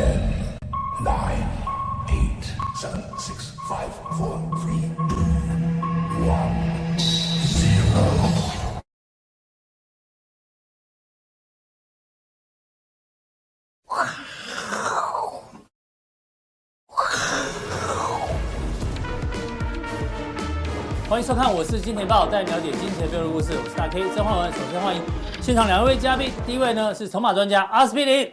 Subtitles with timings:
[0.00, 0.16] Ten,
[1.04, 1.44] nine,
[2.08, 5.26] eight, seven, six, five, four, three, two,
[6.24, 6.54] one,
[6.96, 8.04] zero.
[21.10, 23.52] 欢迎收看，我是金钱豹，带你了解金钱背后的故事。
[23.52, 24.50] 我是大 K 曾焕文。
[24.50, 25.02] 首先欢迎
[25.42, 28.30] 现场两位嘉宾，第一位呢是筹码专家阿司匹林，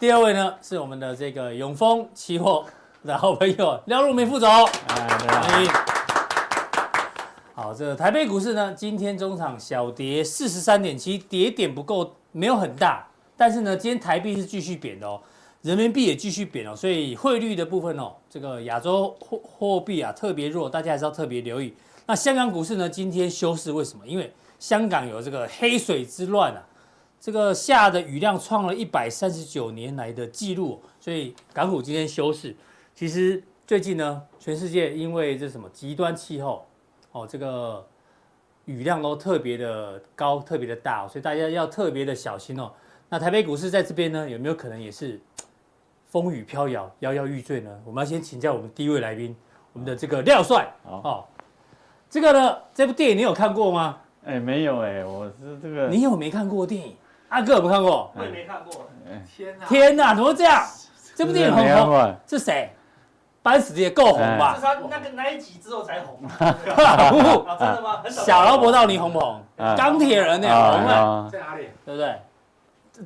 [0.00, 2.64] 第二位呢是我们的这个永丰期货
[3.04, 4.48] 的好朋友 廖如明副总。
[4.48, 5.70] 哎，欢迎。
[7.52, 13.04] 好，这个台北股市呢，今天中场小跌四十三点七，跌点不够，没有很大，
[13.36, 15.20] 但是呢，今天台币是继续贬的哦。
[15.62, 21.74] 人民币也继续贬哦，所以汇率的部分哦，这个亚洲货货币啊特别弱，大家还是要特别留意。
[22.06, 24.06] 那香港股市呢，今天休市，为什么？
[24.06, 26.62] 因为香港有这个黑水之乱啊，
[27.20, 32.54] 这个下的雨量创了一百三十九年来的记录，所以港股今天休市。
[32.94, 36.66] 其实最近呢，全世界因为这什么极端气候
[37.12, 37.86] 哦，这个
[38.64, 42.72] 雨量都特别的高，特别的大，所以大家要特别的小心哦。
[43.08, 45.20] 那台北股市在这边呢，有没有可能也是？
[46.10, 47.70] 风雨飘摇，摇摇欲坠呢。
[47.84, 49.36] 我们要先请教我们第一位来宾，
[49.74, 50.66] 我们的这个廖帅。
[50.82, 51.24] 好，哦，
[52.08, 54.00] 这个呢，这部电影你有看过吗？
[54.24, 55.88] 哎，没有哎，我是这个。
[55.88, 56.96] 你有没看过电影？
[57.28, 58.10] 阿哥有没有看过？
[58.16, 58.88] 我也没看过。
[59.36, 59.66] 天哪！
[59.66, 60.14] 天哪！
[60.14, 60.62] 怎么会这样？
[61.14, 62.14] 这部电影很红。
[62.26, 62.70] 是谁？
[63.42, 64.54] 班死的也够红吧？
[64.56, 66.18] 是他那个那一集之后才红。
[66.38, 68.02] 真的吗？
[68.10, 69.40] 小劳勃道尼红不红？
[69.76, 71.28] 钢铁人那红了。
[71.30, 71.68] 在哪里？
[71.84, 72.14] 对不对？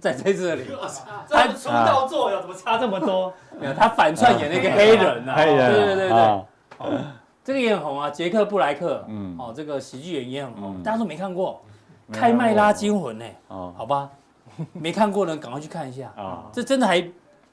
[0.00, 0.65] 在在这里，
[1.28, 3.31] 他出道作有怎么差这么多？
[3.61, 6.98] 没有，他反串演那个黑人呐，黑人，对对对对，
[7.45, 11.61] 这个也很红啊，杰克布莱克，嗯，哦，这个喜剧演员也很红，大家都没看过
[12.13, 14.11] 《开麦拉惊魂》呢，哦，好吧，
[14.73, 17.03] 没看过的赶快去看一下啊，这真的还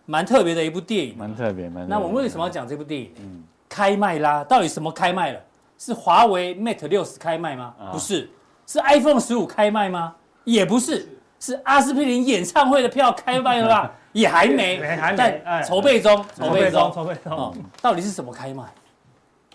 [0.05, 1.87] 蛮特别的一部电影，蛮特别，蛮。
[1.87, 3.11] 那我们为什么要讲这部电影？
[3.21, 5.39] 嗯，开麦拉到底什么开麦了？
[5.77, 7.73] 是华为 Mate 六十开麦吗？
[7.91, 8.29] 不是，
[8.67, 10.13] 是 iPhone 十五开麦吗？
[10.43, 11.15] 也不是。
[11.41, 13.91] 是阿司匹林演唱会的票开卖了吧？
[14.11, 17.55] 也还没，还在筹备中，筹备中，筹备中。
[17.81, 18.63] 到底是什么开卖？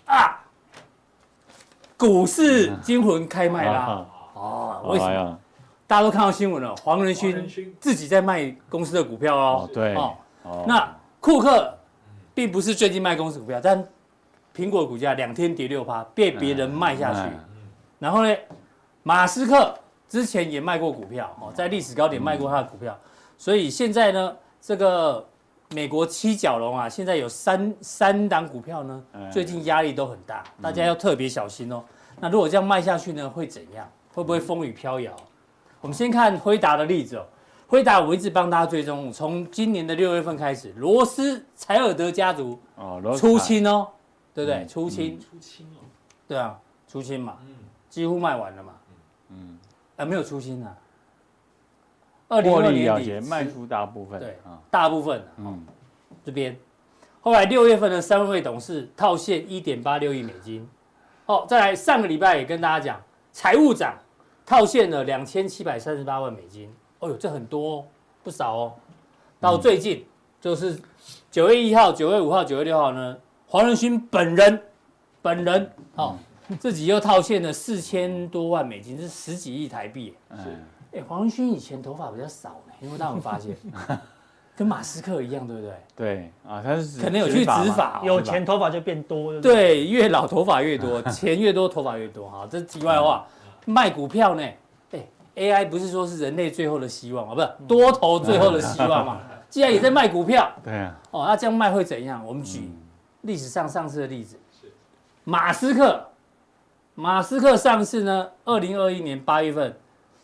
[0.07, 0.41] 啊！
[1.99, 4.07] 股市惊魂开卖啦！
[4.45, 5.39] 哦，为什么？
[5.87, 7.49] 大家都看到新闻了，黄仁勋
[7.81, 9.69] 自己在卖公司的股票哦。
[9.73, 9.95] 对。
[9.95, 10.17] 哦。
[10.67, 11.73] 那库克
[12.35, 13.87] 并不是最近卖公司股票，但
[14.55, 17.21] 苹果股价两天跌六趴，被别人卖下去。
[17.99, 18.37] 然后呢，
[19.03, 19.75] 马斯克。
[20.07, 22.97] 之前也卖过股票，哦，在历史高点卖过他的股票，
[23.37, 25.27] 所以现在呢，这个
[25.71, 31.83] 美国七角龙啊，现在有三三档股票呢，最近压力都很大，大家要特别小心哦。
[32.21, 33.89] 那如果这样卖下去呢，会怎样？
[34.15, 35.15] 会不会风雨飘摇？
[35.81, 37.27] 我们先看辉达的例子哦。
[37.67, 43.89] 辉达我一直帮大家追踪，从今年的六月份开始，罗斯柴尔德家族哦出清哦，
[44.33, 44.67] 对不对？
[44.67, 45.19] 出清。
[45.19, 45.85] 出清哦，
[46.29, 47.39] 对啊，出清嘛，
[47.89, 48.73] 几乎卖完了嘛，
[49.31, 49.59] 嗯。
[49.97, 50.77] 啊，没有出清啊！
[52.27, 54.37] 二零二零年底卖出大部分，对，
[54.69, 55.65] 大部分，嗯，
[56.25, 56.57] 这边，
[57.21, 60.69] 后来六月份的三位董事套现一点八六亿美金，
[61.27, 63.01] 哦，再来上个礼拜也跟大家讲，
[63.31, 63.95] 财务长
[64.47, 66.69] 套现了两千七百三十八万美金，
[66.99, 67.85] 哦呦，这很多哦，
[68.23, 68.73] 不少哦。
[69.41, 70.05] 到最近
[70.41, 70.79] 就是
[71.31, 73.17] 九月一号、九月五号、九月六号呢，
[73.47, 74.63] 黄仁勋本人，
[75.23, 76.17] 本人，哦。
[76.61, 80.15] 自己又套现了四千多万美金，是十几亿台币。
[80.29, 80.39] 嗯，
[80.93, 83.57] 哎，黄仁勋以前头发比较少呢，因为 大家有发现，
[84.55, 85.73] 跟马斯克一样，对不对？
[85.97, 89.41] 对啊，他是可能有去植发，有钱头发就变多。
[89.41, 92.29] 对，越老头发越多， 钱越多头发越多。
[92.29, 93.27] 哈，这是题外话。
[93.65, 94.43] 卖股票呢？
[94.93, 97.35] 哎，AI 不是说是人类最后的希望吗？
[97.35, 99.21] 不是多头最后的希望嘛？
[99.49, 100.95] 既然也在卖股票， 对啊。
[101.11, 102.25] 哦，那这样卖会怎样？
[102.27, 102.71] 我们举
[103.23, 104.37] 历史上上市的例子，
[105.25, 106.09] 马斯克。
[106.97, 109.75] 马斯克上市呢，二零二一年八月份，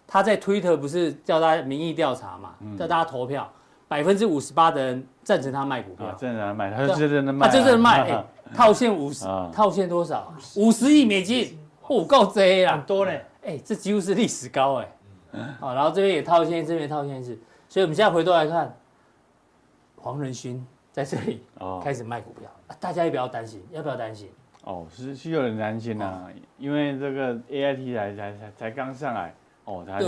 [0.06, 3.50] 他在推特不是叫大家民意调查嘛，叫大家投票，
[3.88, 10.32] 百分之五十八的人赞成他卖股票，赞成他卖，他就真的卖，他就真的卖， 套现五十，套现多少？
[10.54, 11.58] 五十亿美金，
[11.88, 14.88] 哦，够贼啊，很多嘞，哎，这几乎是历史高哎，
[15.58, 17.38] 好，然后这边也套现，这边套现是，
[17.68, 18.74] 所以我们现在回头来看，
[19.96, 21.42] 黄仁勋在这里
[21.82, 23.64] 开始卖股票，大家也不要担心？
[23.70, 24.30] 要不要担心？
[24.64, 29.34] 哦，是是有人担心呐、啊，哦、因为这个 A I T 才才才才刚上来，
[29.64, 30.06] 哦，他就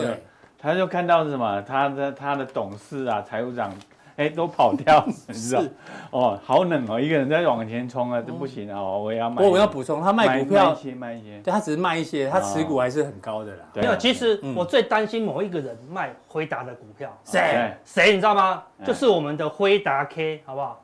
[0.59, 3.73] 他就看到是什么，他的他的董事啊，财务长
[4.17, 5.63] 哎，都跑掉， 你知道？
[6.11, 9.37] 哦，好冷哦，一个人在往前冲啊，这不行哦，我也要卖。
[9.37, 11.39] 不过我要补充，他卖股票卖一些，卖一些。
[11.39, 13.59] 对他只是卖一些，他持股还是很高的啦。
[13.75, 17.73] 没有，其实我最担心某一个人卖辉达的股票，谁？
[17.85, 18.63] 谁你知道吗？
[18.85, 20.83] 就是我们的辉达 K，好不好？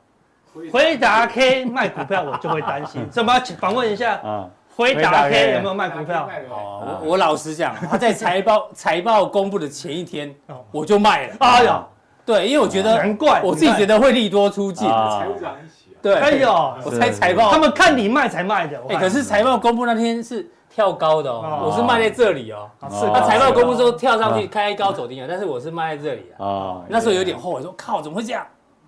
[0.71, 3.07] 辉达 K 卖股票，我就会担心。
[3.09, 4.49] 怎么访问一下啊？
[4.75, 6.27] 辉达 K 有没有卖股票？
[6.49, 10.33] 哦，我我老实讲，他在财报 财报公布的前一天，
[10.71, 11.35] 我就卖了。
[11.39, 11.85] 哎呀，
[12.29, 14.87] 对，因为我觉得难怪，我自己觉得会利多出尽。
[14.87, 15.89] 财务长一起。
[15.99, 16.51] 对，哎呦，
[16.85, 18.79] 我猜财报，他们看你卖才卖的。
[18.87, 22.69] 哎，可是财报公布那天是跳高的哦，我是卖在这里哦。
[22.91, 26.45] 是，他财报公布之后跳上去开高走低了，但是我是卖在这里啊。
[26.45, 28.45] 啊，那时候有点后悔，说靠，怎么会这样？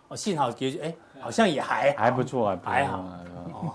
[0.09, 3.03] 哦，幸好结局，哎，好像也还还不错，还好。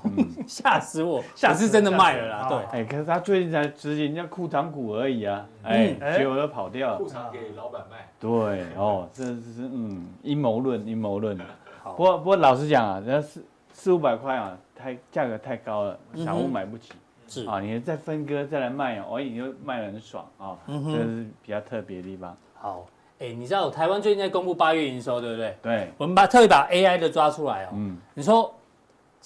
[0.46, 1.22] 吓死我！
[1.34, 2.80] 吓是真的卖了啦，对。
[2.80, 6.98] 哎，可是他最近才执行人家库藏股而已啊，哎，结果都跑掉了。
[6.98, 8.08] 库藏给老板卖。
[8.20, 11.36] 对，哦，这是嗯阴谋论，阴谋论。
[11.84, 16.92] 不过不过老实讲啊，人家四四五百块啊，太价格太高了，散户买不起。
[17.28, 20.56] 是啊，你再分割再来卖哦，你就卖的很爽啊。
[20.66, 22.36] 这是比较特别的地方。
[22.54, 22.86] 好，
[23.18, 25.56] 哎，你知道台湾最近在公布八月营收，对不对？
[25.62, 25.90] 对。
[25.98, 27.68] 我们把特意把 AI 的抓出来哦。
[27.74, 27.98] 嗯。
[28.14, 28.52] 你说。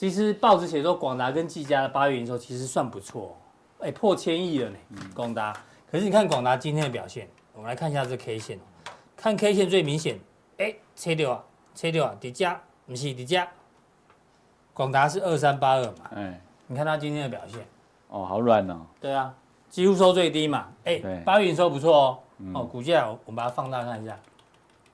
[0.01, 3.37] 其实报纸写说广达跟技嘉的八月营收其实算不错，
[3.81, 4.77] 哎，破千亿了呢，
[5.15, 5.53] 广达。
[5.93, 8.59] 可是你看广达今天的表现，我们来看一下这 K 线，
[9.15, 10.19] 看 K 线最明显，
[10.57, 11.45] 哎，切掉啊，
[11.75, 13.47] 切掉啊，叠加，不是叠加。
[14.73, 17.61] 广达是二三八二嘛，哎，你看它今天的表现，
[18.09, 18.81] 哦，好软哦。
[19.03, 19.35] 对啊，
[19.69, 22.19] 几乎收最低嘛，哎，八月营收不错哦，
[22.55, 24.19] 哦，股价我们把它放大看一下，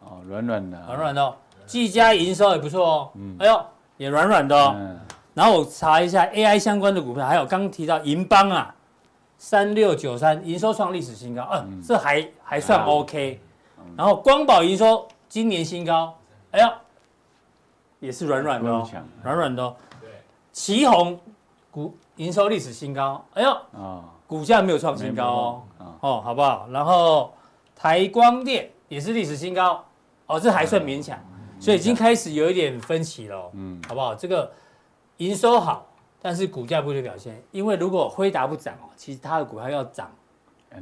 [0.00, 3.66] 哦，软软的，软软的，技嘉营收也不错哦，嗯，哎呦。
[3.96, 4.56] 也软软的。
[4.56, 5.00] 哦，嗯、
[5.34, 8.75] 然后我查一下 AI 相关的股票，还有刚刚提到银邦啊，
[9.38, 13.40] 三六九三营收创历史新高，嗯、啊，这还还算 OK，
[13.78, 16.16] 嗯、然后光宝营收今年新高，
[16.52, 16.69] 哎呦，
[18.00, 18.88] 也是软软的哦，
[19.22, 20.10] 软软的哦，对，
[20.52, 21.16] 奇鋐
[21.70, 25.62] 股营收历史新高，哎呦，啊，股价没有创新高哦，
[26.00, 26.66] 哦，好不好？
[26.70, 27.34] 然后
[27.75, 29.84] 台光电也是历史新高，
[30.26, 31.19] 哦，这还算勉强。
[31.58, 34.14] 所以已经开始有一点分歧了，嗯，好不好？
[34.14, 34.52] 这个
[35.18, 35.86] 营收好，
[36.20, 40.10] 但是股价不会表现，因为如果辉达不涨哦，其实它的股票要涨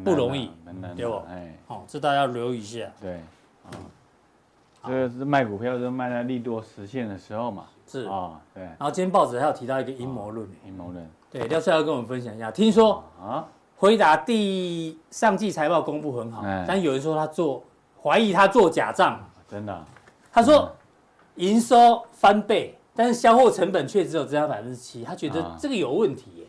[0.02, 0.50] 不容易，
[0.96, 1.16] 对不？
[1.28, 2.90] 哎，好，这大家要留意一下。
[3.00, 3.14] 对，
[3.64, 3.70] 啊，
[4.86, 7.66] 这个是卖股票，是卖在利多实现的时候嘛？
[7.86, 8.62] 是啊，对。
[8.62, 11.10] 然后今天报纸还有提到一个阴谋论，阴谋论。
[11.30, 12.50] 对，廖帅要跟我们分享一下。
[12.50, 17.62] 听说啊，辉达第上季财报公布很好，但有人说他做
[18.02, 19.84] 怀疑他做假账，真的。
[20.34, 20.70] 他说
[21.36, 26.46] 营收翻倍，但是销货成本却只有增加百分之七，他觉得这个有问题耶。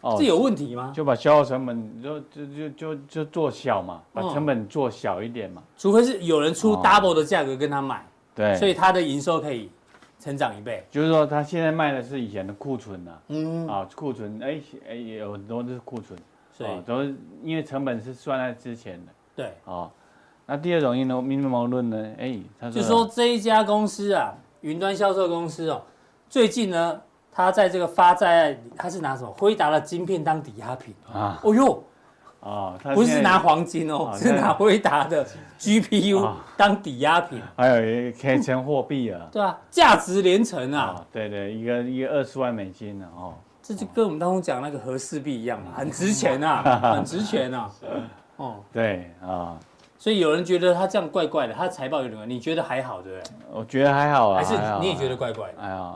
[0.00, 0.90] 哦，这有问题吗？
[0.94, 5.62] 就把销货成本就就就就就做小嘛，把成本做小一点嘛。
[5.76, 9.70] 除非是有人出 double 的价格跟他买，对，所以他的营收可以
[10.18, 10.82] 成长一倍。
[10.90, 16.18] 就是说他现在卖的是以前的库存呐，嗯，啊库存，哎哎有很多都是库存，
[16.50, 19.90] 所以都是因为成本是算在之前的，对，啊。
[20.46, 21.96] 那第二种阴谋阴谋论呢？
[22.18, 25.80] 哎，他说，就说这一家公司啊，云端销售公司哦，
[26.28, 27.00] 最近呢，
[27.32, 29.30] 他在这个发债，他是拿什么？
[29.38, 31.40] 辉达的晶片当抵押品啊？
[31.42, 31.82] 哦哟，
[32.40, 35.26] 啊，不是拿黄金哦，是拿辉达的
[35.58, 39.26] GPU 当抵押品，还有可以成货币啊？
[39.32, 41.02] 对啊，价值连城啊！
[41.10, 43.32] 对对，一个一个二十万美金呢哦，
[43.62, 46.62] 这就跟我们当中讲那个和氏币一样嘛，很值钱啊，
[46.94, 47.70] 很值钱啊，
[48.36, 49.56] 哦，对啊。
[50.04, 53.34] 所以有人觉得他这样怪怪的，他财报有点怪，你觉得还好对不对？
[53.50, 55.62] 我觉得还好啊，还是你也觉得怪怪的？
[55.62, 55.94] 哎呀，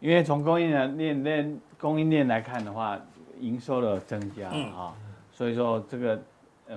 [0.00, 2.98] 因为从供应链链供应链来看的话，
[3.40, 4.94] 营收的增加啊，
[5.30, 6.18] 所以说这个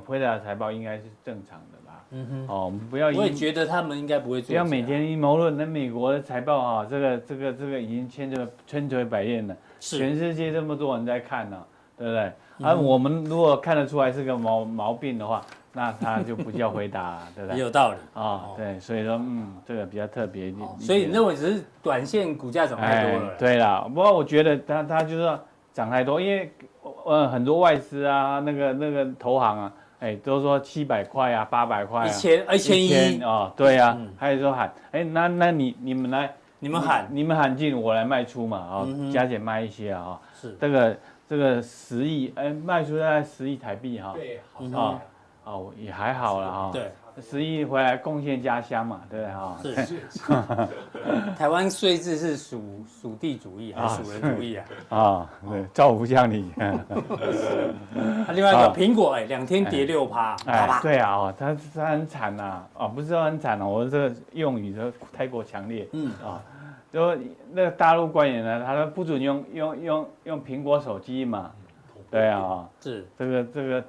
[0.05, 2.03] 辉达的财报应该是正常的吧？
[2.10, 4.50] 嗯哼，哦，我们不要，我也觉得他们应该不会做。
[4.50, 11.63] 不要每天阴谋论，那美国的财报啊，这个这个这个已经千锤千锤百炼了，是全世界这么多人在看呢，
[11.98, 12.34] 对不对？
[12.67, 15.41] 而我们如果看得出来是个毛毛病的话。
[15.77, 17.57] 那他就不叫回答， 对不对？
[17.57, 20.67] 也有道理啊，对，所以说，嗯，这个比较特别一点。
[20.79, 23.36] 所以你认为只是短线股价涨太多了？
[23.38, 25.39] 对啦，不过我觉得他他就是说
[25.72, 26.51] 涨太多，因为
[27.05, 40.98] 呃很多外资啊，那个那个投行啊，哎，都说七百块啊，八百块，一千一千一啊，对呀，还有说喊，哎，那那你你们来，你们喊，你们喊进，我来卖出嘛，啊，加减卖一些啊，是这个
[41.29, 44.74] 这个十亿，哎，卖出大概十亿台币哈，对，好像。
[44.74, 45.00] 哦，
[45.77, 46.70] 也还好了哈。
[46.74, 49.58] 对，十一回来贡献家乡嘛，对哈。
[49.62, 50.00] 是 是。
[51.38, 54.66] 台湾税制是属属地主义还是属人主义啊？
[54.89, 56.51] 啊，对，造福乡里。
[58.34, 66.12] 另外一个苹果，哎，两天跌六趴，哎，对啊，哦，它它很惨呐，哦，不是说很惨哦，我这个用语都太过强烈，嗯。
[66.24, 66.42] 啊，
[66.92, 67.16] 就
[67.51, 71.51] 那个大陆官员呢，他说不准用用用用苹果手机嘛，
[72.10, 73.06] 对啊，是。
[73.18, 73.84] 这个这个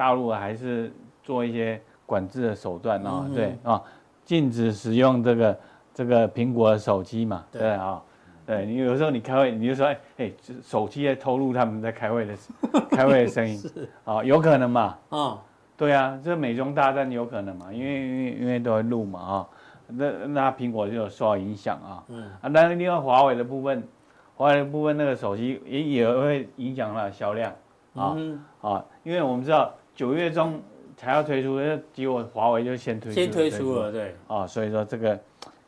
[0.00, 0.90] 大陆还是
[1.22, 3.82] 做一些管制的手段啊，对啊，
[4.24, 5.58] 禁止使用这个
[5.92, 8.00] 这个苹果的手机嘛，对啊。
[8.46, 12.34] 对，你有时候你开会，你就说，哎哎，手机在偷录他们在开会的
[12.90, 13.60] 开会的声音，
[14.04, 14.80] 啊、哦，有可能嘛？
[15.10, 15.38] 啊、哦，
[15.76, 17.70] 对啊，这美中大战有可能嘛？
[17.70, 19.46] 因为因为因为都会录嘛，啊、哦，
[19.88, 22.02] 那那苹果就有受到影响啊。
[22.08, 22.24] 嗯。
[22.40, 23.86] 啊，但是另外华为的部分，
[24.34, 27.52] 华为的部分那个手机也也会影响它的销量
[27.94, 30.60] 啊、嗯、啊，因为我们知道九月中
[30.96, 31.58] 才要推出，
[31.92, 34.14] 结果华为就先推出先推出了，对。
[34.26, 35.18] 哦，所以说这个。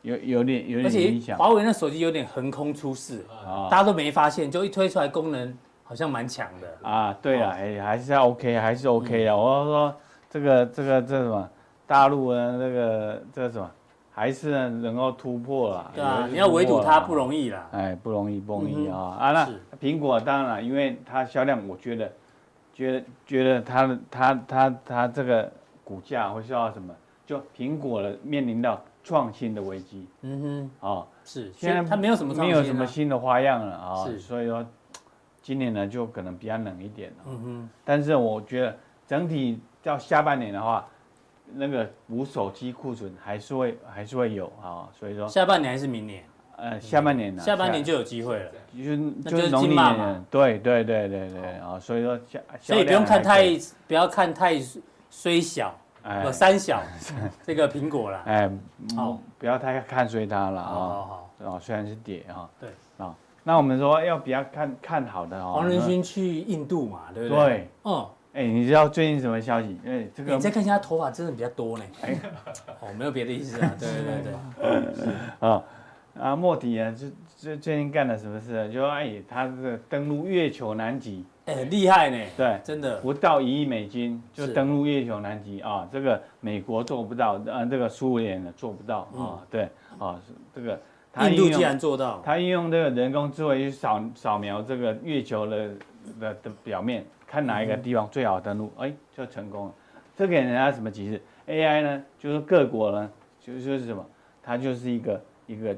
[0.03, 7.17] 有有点有点影响，华为那手机有点横空出世，啊，大家都没发现，就一推出来功能好像蛮强的啊。
[7.21, 9.33] 对啊，哎，还是 OK，还是 OK 的。
[9.33, 9.95] 我说
[10.29, 11.49] 这个这个这什么，
[11.87, 13.71] 大陆的这个这个什么，
[14.11, 15.89] 还是能够突破了。
[15.95, 17.69] 对啊，你要围堵它不容易啦。
[17.71, 19.31] 哎，不容易，不容易啊啊！
[19.31, 19.49] 那
[19.79, 22.11] 苹果当然了，因为它销量，我觉得，
[22.73, 25.51] 觉得觉得它的它它它这个
[25.83, 26.93] 股价会受到什么？
[27.25, 28.81] 就苹果的面临到。
[29.05, 34.65] 创新的危机，嗯哼，啊，是，现在它没有什么没有什么新的花样了啊，是，所以说
[35.41, 40.87] 今年呢就可能比较冷一点，嗯哼，但是我觉得整体到下半年的话，
[41.53, 46.23] 那个无手机库存还是会还是会有啊，所以说下半年还是明年？
[46.57, 47.41] 呃，下半年呢？
[47.41, 53.47] 下半年就有机会了，就就是农历年，对对对对对啊，所以说下，所以不用看太
[53.87, 54.59] 不要看太
[55.09, 55.73] 虽小。
[56.05, 56.83] 哎，三小
[57.47, 58.51] 这个苹果了，哎，
[58.93, 67.45] 好，不要太看衰它了啊，好，哦，虽然是跌哈，对，啊，那我们说要比较看看好的哦，黄仁勋去印度嘛，对不对？
[67.45, 69.79] 对，嗯，哎，你知道最近什么消息？
[69.85, 72.19] 哎，这个你再看一下，头发真的比较多呢，哎，
[72.81, 75.63] 哦，没有别的意思啊，对对对对，啊，
[76.19, 78.71] 啊，莫迪啊，就最最近干了什么事？
[78.71, 81.25] 就哎，他这个登陆月球南极。
[81.45, 82.17] 哎，厉害呢！
[82.37, 85.85] 对，真的不到一亿美金就登陆月球南极啊！
[85.91, 89.43] 这个美国做不到，呃，这个苏联呢做不到啊。
[89.51, 89.67] 对
[89.99, 90.17] 啊，
[90.55, 90.79] 这个
[91.29, 95.69] 印度既然做到，他运用这个人工智慧去扫扫描这个月球的
[96.17, 99.73] 的的表面，看哪一个地方最好登陆，哎，就成功了。
[100.15, 104.05] 这给人家什么启示？AI 呢，就是各国呢，就就是什么，
[104.41, 105.75] 它就是一个一个。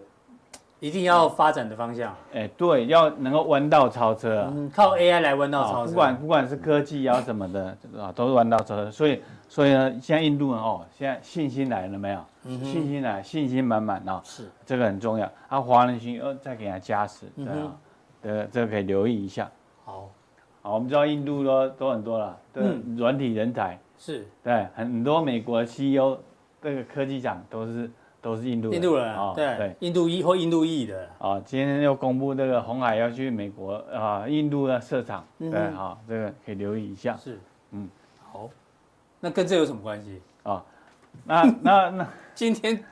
[0.81, 8.91] 一定要发展的方向，哎，对，要能够弯道超车啊，靠 AI 来弯道超车，不管不管是科技啊什么的啊，都是弯道超车。
[8.91, 12.19] 所以所以呢，现在印度人哦，现在信心来了没有？
[12.43, 15.31] 信心来，信心满满啊，是这个很重要。
[15.47, 17.75] 啊，华人区呃再给他加持，对啊，
[18.21, 19.49] 这个这个可以留意一下。
[19.85, 20.09] 好，
[20.61, 22.63] 好，我们知道印度都都很多了，对，
[22.97, 26.17] 软体人才是对很多美国 CEO
[26.61, 27.89] 这个科技长都是。
[28.25, 31.39] 都是印度人，印度人啊，对对，印度裔或印度裔的啊。
[31.45, 37.15] 今天又公布这个红海要去美国啊，印度的设厂，对啊，这个可以留意一下。
[37.17, 37.39] 是，
[37.69, 37.87] 嗯，
[38.31, 38.49] 好，
[39.19, 40.63] 那跟这有什么关系啊？
[41.23, 42.83] 那那那 今天，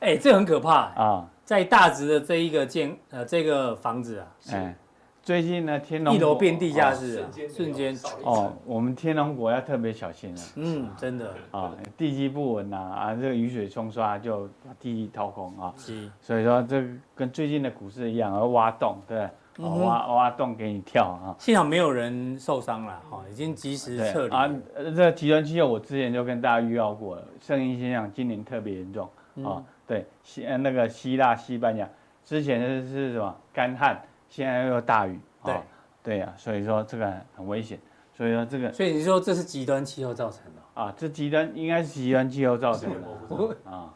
[0.00, 4.74] 哎，这很可怕啊，在大直的这一个建呃这个房子啊，哎。
[5.22, 10.40] 最近呢，天龙一楼变地下室，瞬间哦，我们天龙国要特别小心了。
[10.56, 15.72] 嗯，真的啊，地基不稳呐，啊，这个雨水冲刷就把地基掏空啊。
[15.76, 21.36] 是，所以说这跟最近的股市一样，要挖洞，对，挖挖洞给你跳啊。
[21.38, 24.34] 幸好没有人受伤了，哈，已经及时撤离。
[24.34, 29.08] 啊，这个极端气候我之前就跟大家预告过了，圣婴现象今年特别严重
[29.44, 29.62] 啊。
[29.86, 31.88] 对，希那个希腊、西班牙
[32.24, 33.96] 之前是是什么干旱？
[34.32, 35.54] 现在又有大雨，对，
[36.02, 37.78] 对呀，所以说这个很危险，
[38.16, 40.90] 所以说这个，所以你说这是极端气候造成的啊？
[40.96, 43.92] 这极端应该是极端气候造成的啊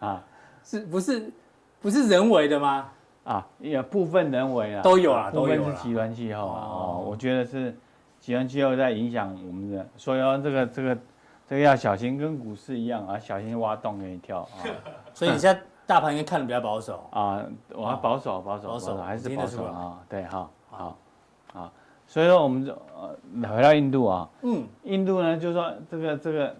[0.00, 0.24] 啊，
[0.64, 1.30] 是不是
[1.82, 2.88] 不是人为的吗？
[3.24, 7.76] 啊，也部分人为啊，都有啊，部分是极端气候哦，我觉得是
[8.18, 10.98] 极端气候在影响我们的，所以说这个这个
[11.46, 14.64] 这个要小心，跟股市一样啊，小心挖洞给你跳啊，
[15.12, 15.60] 所以你现在。
[15.92, 17.06] 大盘应该看的比较保守。
[17.10, 17.44] 啊，
[17.74, 20.96] 我要保守保守保守还是保守啊，对好，好，
[21.52, 21.70] 好，
[22.06, 23.14] 所以说我们就呃
[23.46, 26.56] 回到印度啊，嗯，印度呢就是说这个这个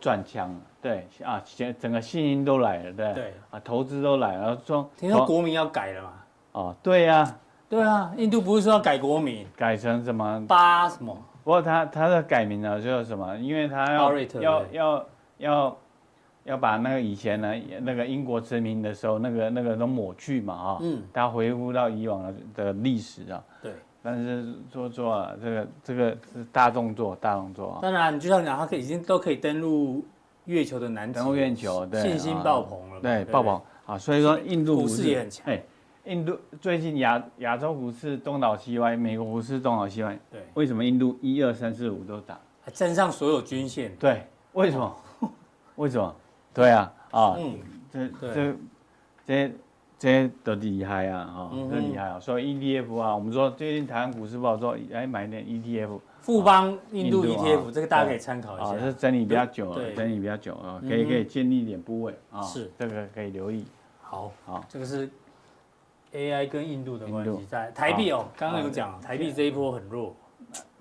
[0.00, 1.40] 转强，对啊，
[1.78, 3.34] 整个信心都来了，对，对。
[3.50, 6.12] 啊，投资都来了，说听说国民要改了嘛，
[6.50, 10.44] 哦，对呀，对啊，印度不是说要改国民，改成什么？
[10.48, 11.16] 八什么？
[11.44, 13.36] 不过他他的改名呢就是什么？
[13.36, 15.06] 因为他要要要
[15.38, 15.76] 要
[16.46, 23.44] 要把那个以前呢那个英国殖民的时候那个那个都抹去嘛啊，嗯，它恢复到以往的的历史啊。
[23.62, 23.72] 对。
[24.02, 27.78] 但是做做啊，这个这个是大动作，大动作啊。
[27.82, 30.04] 当然，你就像讲，它可以已经都可以登陆
[30.44, 33.98] 月球的南极，登陆月球，对，信心爆棚了，对，爆棚啊。
[33.98, 35.44] 所以说，印度股市也很强。
[35.48, 35.60] 哎，
[36.04, 40.16] 印度最近亚亚洲股市东倒西歪，美国股市东倒西歪。
[40.30, 42.38] 对，为什么印度一二三四五都涨？
[42.62, 43.92] 还站上所有均线。
[43.96, 44.96] 对，为什么？
[45.74, 46.14] 为什么？
[46.56, 47.58] 对啊，啊，嗯，
[47.92, 48.56] 这这
[49.26, 49.52] 这。
[49.98, 52.20] 这都厉害啊，哈，这厉害啊！
[52.20, 55.98] 所以 ETF 啊，我们说最近台湾股市不好做，哎，买点 ETF。
[56.20, 58.72] 富邦印度 ETF，这个大家可以参考一下。
[58.72, 62.42] 啊，是整理比较久了，整理比较久啊，可以可以建立一点部位啊。
[62.42, 63.64] 是，这个可以留意。
[64.02, 65.08] 好，好，这个是
[66.12, 70.14] AI 跟印度的关系，在台币哦，刚刚有讲，台币这一波很弱，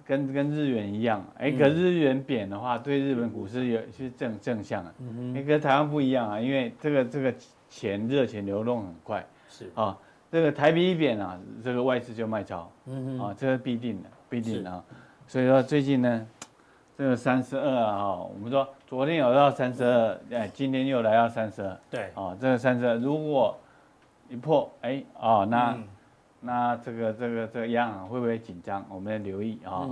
[0.05, 4.93] 跟跟日元一样，哎，可日元贬的话，对日本股市有是正正向啊。
[4.99, 7.33] 嗯哼，跟台湾不一样啊，因为这个这个。
[7.67, 9.69] 钱热钱流动很快，是。
[9.73, 9.97] 啊，
[10.31, 14.81] 这个台币一贬啊，这个外资就卖超，嗯嗯，啊，这个必定的，必定的啊，
[15.27, 16.25] 所以说最近呢，
[16.95, 23.57] 这个三十二啊，我们说昨天有到三十二，哎，今天又来到三十二，对，啊，这个三十二如果
[24.29, 25.77] 一破，哎，哦，那
[26.45, 28.85] 那这个这个这个央行会不会紧张？
[28.89, 29.89] 我们要留意啊。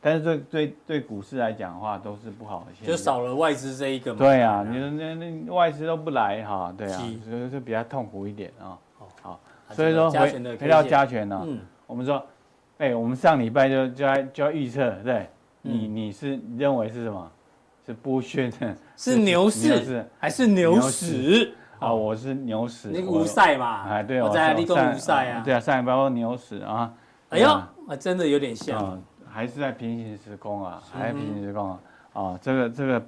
[0.00, 4.18] 但是对对对股市来讲的话，都是不好的，就少了外资这一个嘛。
[4.18, 8.76] 对啊，你说那那外资都不来哈，对啊，所以就比较痛苦一点啊。
[9.20, 9.38] 好，
[9.70, 11.46] 所以说回回到加权呢，
[11.86, 12.24] 我们说，
[12.78, 15.28] 哎，我们上礼拜就就要就要预测，对，
[15.60, 17.30] 你你是认为是什么？
[17.86, 18.76] 是剥削的？
[18.96, 21.52] 是牛市还是牛市？
[21.82, 22.90] 啊，我是牛屎。
[22.92, 25.42] 那个无赛嘛，哎，对，我在立功无赛啊。
[25.44, 26.92] 对啊，上海包括牛屎啊。
[27.30, 29.00] 哎呦，啊，真的有点像。
[29.34, 31.78] 还是在平行时空啊，还是平行时空啊，
[32.12, 33.02] 啊，这个这个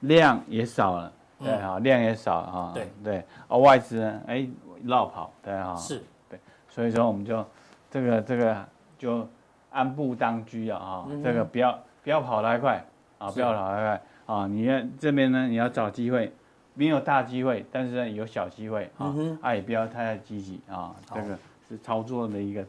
[0.00, 4.48] 量也少了，对啊，量也少啊，对对，啊外资呢，哎
[4.82, 6.36] 绕跑，对啊，是，对，
[6.68, 7.46] 所以说我们就
[7.88, 8.56] 这个这个
[8.98, 9.24] 就
[9.70, 12.84] 按步当居啊，啊，这个不要不要跑太快
[13.18, 16.32] 啊，不要跑太快啊，你要这边呢你要找机会，
[16.78, 21.36] 没有大机会，但是呢有小机会啊，啊也不要太积极啊，这个
[21.68, 22.64] 是操作的一个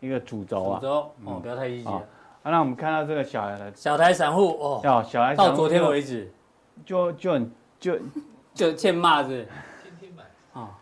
[0.00, 1.88] 一个主轴啊，主轴哦，不要太积极。
[1.88, 2.02] 啊，
[2.42, 6.32] 那我们看到这个小台的小台散户哦，哦小台到昨天为止，
[6.84, 7.96] 就就很就
[8.52, 9.46] 就欠骂是，
[9.84, 10.24] 天天买。
[10.60, 10.76] 啊，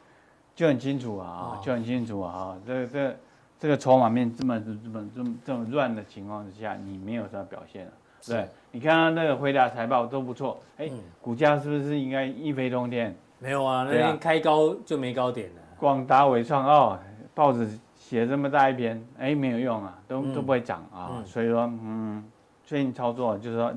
[0.55, 3.16] 就很清楚啊，就很清楚啊，这个这
[3.61, 7.92] 这个筹码面这么这么这么这么乱的情况之下，你没有什么表现了，
[8.27, 13.15] 对，你看他那个回答财报都不错，哎，股价是不是应该一飞冲天？
[13.39, 15.63] 没有啊，那天开高就没高点了。
[15.79, 16.99] 广达伟创哦，
[17.35, 17.69] 报纸。
[17.95, 22.23] 写这么大一篇，哎，没有用啊，都都不会涨啊，所以说，嗯，
[22.63, 23.73] 最近操作就是说，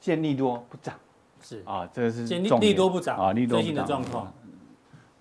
[0.00, 0.92] 见利多不涨，
[1.40, 4.32] 是啊，这个是见利多不涨啊，利多最近的状况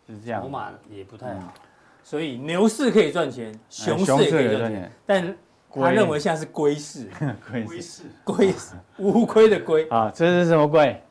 [0.08, 1.54] 是这样，筹码也不太好，
[2.02, 5.38] 所以牛市可以赚钱，熊市也可以赚钱，但
[5.74, 7.10] 他认为现在是龟市，
[7.68, 11.02] 龟市，龟市，乌龟的龟啊，这是什么龟？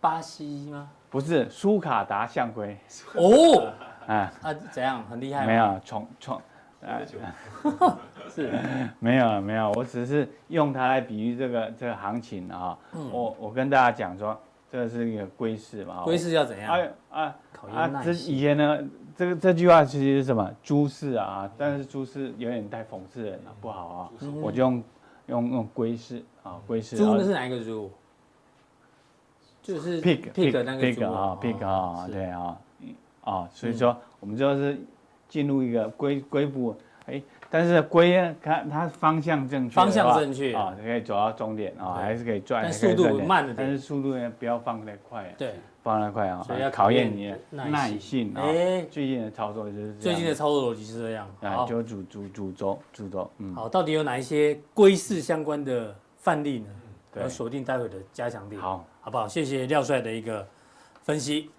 [0.00, 0.88] 巴西吗？
[1.10, 2.76] 不是，苏卡达象龟
[3.14, 3.72] 哦，
[4.06, 5.04] 啊啊，怎样？
[5.08, 5.46] 很厉害吗？
[5.46, 6.40] 没有，冲冲。
[6.82, 7.02] 哎，
[8.32, 8.52] 是，
[9.00, 12.78] 没有没有，我只是用它来比喻这个这个行情啊。
[13.10, 14.38] 我我跟大家讲说，
[14.70, 16.02] 这个是一个龟市嘛。
[16.04, 16.78] 龟市要怎样？
[17.10, 17.34] 啊啊
[17.74, 18.02] 啊！
[18.04, 18.78] 这以前呢，
[19.16, 20.50] 这个这句话其实是什么？
[20.62, 24.10] 猪事啊，但是猪事有点带讽刺人，不好啊。
[24.42, 24.82] 我就用
[25.26, 26.96] 用用龟事啊，龟事。
[26.96, 27.90] 猪那是哪一个猪？
[29.62, 32.58] 就是 pig pig 那个 pig 啊，pig 啊，对啊，
[33.22, 34.78] 啊，所以说我们就是。
[35.28, 36.72] 进入一个龟龟步，
[37.06, 48.42] 哎，但是龟啊，看它方向正确，方向正确啊，可以走到终点啊，还是可以赚，但速度慢的，但是速度呢，不要放太快，对，放太快啊，所以要考验你的耐性啊。
[48.42, 56.66] 哎，最近的操作就是最近的操作逻辑是这样，啊，就主主主轴主轴，嗯，好，到底有哪一些龟式相关的范例呢？
[57.22, 59.28] 要锁定待会的加强点，好，好不好？
[59.28, 60.46] 谢谢廖帅的一个
[61.02, 61.50] 分析。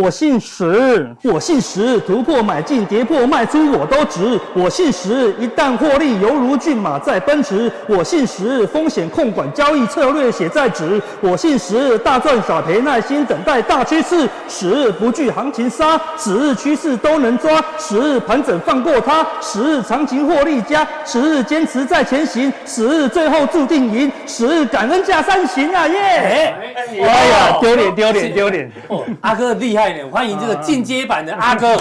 [0.00, 4.40] 我姓石，我姓石，突破买进，跌破卖出，我都值。
[4.54, 7.70] 我姓石，一旦获利，犹如骏马在奔驰。
[7.86, 11.00] 我姓石，风险控管，交易策略写在纸。
[11.20, 14.26] 我姓石，大赚小赔，耐心等待大趋势。
[14.48, 17.62] 十日不惧行情杀，十日趋势都能抓。
[17.78, 20.86] 十日盘整放过它，十日长情获利加。
[21.04, 24.10] 十日坚持在前行，十日最后注定赢。
[24.30, 26.54] 十日感恩加三行啊耶！
[27.02, 28.70] 哎呀，丢脸丢脸丢脸！
[28.86, 30.04] 哦，阿哥厉害。
[30.06, 31.76] 欢迎这个进阶版的阿哥。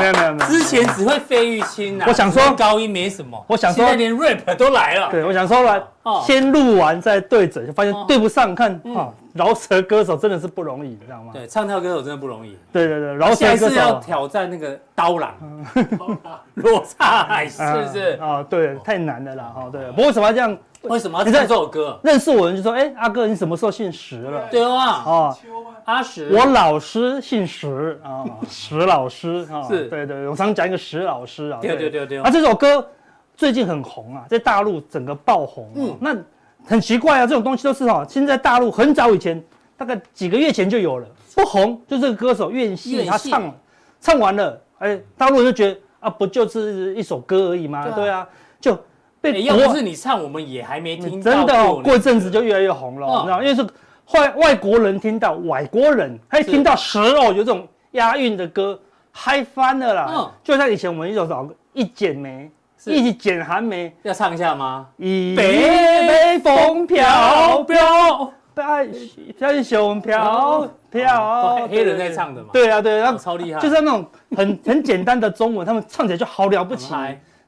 [0.00, 2.06] 没有没有没有，之前只会费玉清啊。
[2.08, 5.10] 我想说高音没什么，我想说现在连 rap 都来了。
[5.10, 5.82] 对，我想说来，
[6.24, 8.54] 先录完再对准，就发现对不上。
[8.54, 11.32] 看啊，饶舌歌手真的是不容易，你知道吗？
[11.34, 12.56] 对，唱跳歌手真的不容易。
[12.72, 15.34] 对对对，饶舌歌手是要挑战那个刀郎，
[16.54, 18.18] 罗刹海是不是？
[18.22, 19.52] 啊，对，太难了啦。
[19.54, 19.82] 哈，对。
[19.90, 20.56] 不过为什么要这样？
[20.90, 21.98] 为什么要唱这首歌？
[22.02, 24.48] 认识我人就说，哎，阿哥，你什么时候姓石了？
[24.50, 25.36] 对啊，哦。
[25.84, 32.18] 阿石，我老师姓石啊，石老师啊，是对对，我常讲一个石老师啊，对对对对。
[32.20, 32.86] 啊，这首歌
[33.36, 35.70] 最近很红啊，在大陆整个爆红。
[35.74, 36.16] 嗯，那
[36.66, 39.42] 很奇怪啊，这种东西都是哈，现在大陆很早以前，
[39.76, 43.54] 大概几个月前就有了，不红就这个歌手愿戏他唱，
[44.00, 47.86] 唱完了，哎，大陆人就觉得啊，不就是一首歌而已吗？
[47.90, 48.26] 对啊，
[48.58, 48.78] 就
[49.32, 51.32] 被要不是你唱，我们也还没听到。
[51.32, 53.66] 真的哦，过一阵子就越来越红了，你知道，因为是。
[54.12, 58.78] 外外国人听到外国人，他一听到蛇哦，有这种押韵的歌，
[59.10, 60.12] 嗨翻了啦！
[60.14, 62.50] 嗯，就像以前我们一首找一剪梅，
[62.84, 64.86] 一剪寒梅，要唱一下吗？
[64.98, 68.86] 一北北风飘飘，白
[69.38, 72.48] 飘熊飘飘，黑人在唱的嘛？
[72.52, 74.04] 对啊，对，然后超厉害，就是那种
[74.36, 76.92] 很很简单的中文，他们唱起来就好了不起。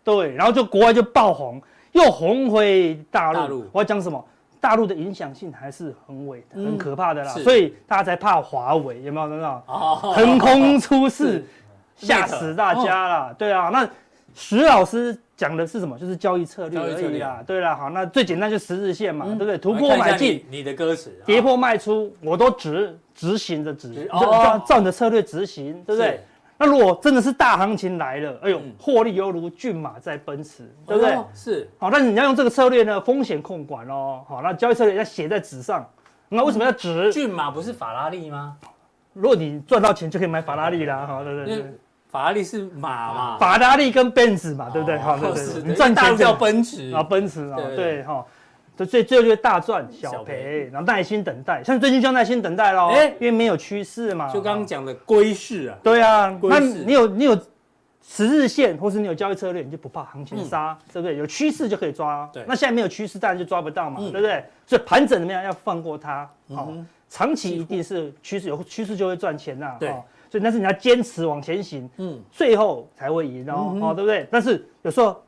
[0.06, 3.66] 对，然后就国外就爆红，又红回大陆。
[3.72, 4.24] 我要讲什么？
[4.60, 9.28] 大陆的影响性还是很伟、很可怕的啦，所以大家才怕华为，有没有？
[9.28, 9.62] 知道？
[9.66, 11.44] 横空出世，
[11.96, 13.34] 吓死大家了。
[13.34, 13.88] 对啊，那
[14.34, 15.98] 石老师讲的是什么？
[15.98, 17.42] 就是交易策略而已啦。
[17.46, 19.58] 对了，好，那最简单就十日线嘛，对不对？
[19.58, 26.20] 突破买进，你的歌词，跌破卖出，我都执执行的执，照照你的策略执行，对不对？
[26.58, 31.16] 那如果真的是大行情来了，哎呦，获利犹如骏马在奔驰，对不对？
[31.34, 31.70] 是。
[31.78, 34.24] 好，但是你要用这个策略呢，风险控管哦。
[34.26, 35.86] 好，那交易策略要写在纸上。
[36.28, 37.12] 那为什么要纸？
[37.12, 38.56] 骏马不是法拉利吗？
[39.12, 41.06] 如果你赚到钱就可以买法拉利啦。
[41.06, 41.78] 好，对对对。
[42.08, 43.38] 法拉利是马嘛？
[43.38, 44.98] 法拉利跟奔驰嘛，对不对？
[44.98, 45.62] 好，对对。
[45.62, 48.24] 你赚钱叫奔驰啊，奔驰啊，对哈。
[48.84, 54.30] 最最后就会大赚小赔，然后耐心等待，像最近就要耐心等待喽，哎，因为没有趋势嘛。
[54.30, 55.78] 就刚刚讲的归势啊。
[55.82, 57.38] 对啊，那你有你有
[58.02, 61.16] 十日线，或是你有交易策略，你就不怕行情杀，对不对？
[61.16, 62.28] 有趋势就可以抓。
[62.32, 64.44] 对，那现在没有趋势，当然就抓不到嘛，对不对？
[64.66, 65.42] 所以盘整怎么样？
[65.42, 66.28] 要放过它。
[66.54, 66.70] 好，
[67.08, 69.74] 长期一定是趋势，有趋势就会赚钱呐。
[69.80, 69.88] 对，
[70.30, 74.28] 所以但是你要坚持往前行，嗯，最后才会赢哦，好，对不对？
[74.30, 75.22] 但是有时候。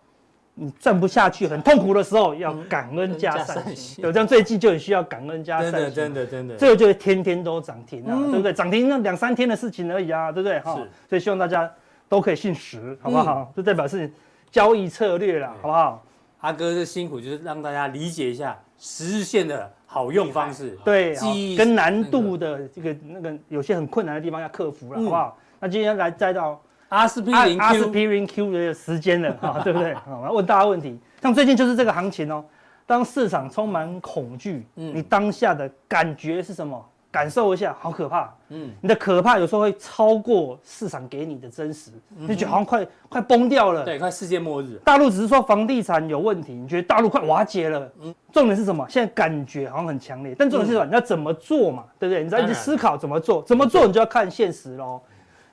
[0.61, 4.03] 你赚不下去，很痛苦的时候，要感恩加善心。
[4.03, 5.73] 有这样最近就很需要感恩加善心。
[5.73, 6.57] 真的，真的，真的。
[6.57, 8.53] 这个就是天天都涨停啊，对不对？
[8.53, 10.59] 涨停那两三天的事情而已啊，对不对？
[10.61, 10.75] 哈。
[11.09, 11.71] 所以希望大家
[12.09, 13.53] 都可以姓石，好不好？
[13.57, 14.13] 就代表是
[14.51, 16.05] 交易策略了，好不好？
[16.41, 20.77] 阿哥是辛苦，就是让大家理解一下十日线的好用方式。
[20.85, 21.15] 对，
[21.57, 25.39] 跟难度的这个那个有些很困难的地方要克服了，好不好？
[25.61, 26.61] 那今天来再到。
[26.89, 29.95] 阿司匹林 Q，阿司匹林 Q 的时间了啊， 对不对？
[30.07, 32.45] 我要问大家问题，像最近就是这个行情哦，
[32.87, 36.85] 当市场充满恐惧，嗯，你当下的感觉是什么？
[37.11, 44.79] 感受一下，好可怕，嗯，你的可怕有时候会超过市场给你的真实，你觉得好像快快崩掉了，对，快世界末日。
[44.85, 48.87] 大陆只是说房地产有问题，你觉得大陆快瓦解了，嗯，重点是什么？
[48.91, 50.85] 现在感觉好像很强烈，但重点是什么？
[50.85, 52.23] 你要怎么做嘛，对不对？
[52.23, 55.01] 你在一直思考怎么做，怎么做你就要看现实喽。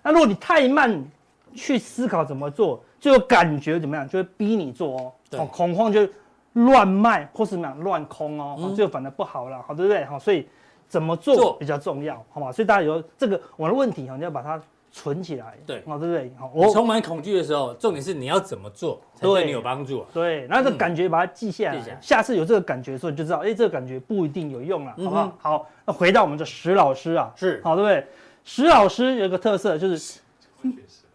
[0.04, 1.04] 那如果你太慢。
[1.56, 5.12] 去思考怎么做，就有感觉怎么样，就会逼你做哦。
[5.30, 6.08] 对，恐慌就
[6.54, 10.06] 乱卖或是怎么样乱空哦，嗯、就反而不好了，好对不对？
[10.06, 10.48] 好，所以
[10.88, 12.52] 怎么做比较重要，好吗？
[12.52, 16.32] 所以大家有这个我的问题哈，你要把它存起来，对，好对不对？
[16.38, 20.06] 好，我充满恐惧的时候，重点是你要怎么做才对你有帮助、啊。
[20.14, 25.26] 对，然后这个感觉把它记下来，嗯、下次有这个感觉的时候，你就知道，哎，这个感觉不一定有用了，好不好？
[25.26, 28.08] 嗯、好，那回到我们的石老师啊，是好对不对？
[28.44, 30.20] 石老师有一个特色就是。